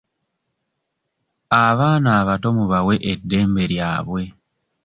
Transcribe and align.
Abaana 1.65 2.09
abato 2.21 2.47
mubawe 2.57 2.95
eddembe 3.11 3.63
lyabwe. 3.71 4.23